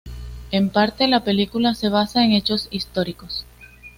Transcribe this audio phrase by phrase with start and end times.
[0.49, 3.45] En parte la película se basa en hechos históricos.